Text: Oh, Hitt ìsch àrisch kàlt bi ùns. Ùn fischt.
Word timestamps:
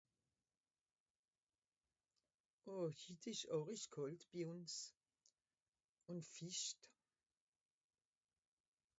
Oh, 2.73 2.83
Hitt 3.03 3.23
ìsch 3.31 3.47
àrisch 3.57 3.87
kàlt 3.93 4.21
bi 4.31 4.41
ùns. 4.53 4.75
Ùn 6.09 6.19
fischt. 6.33 6.79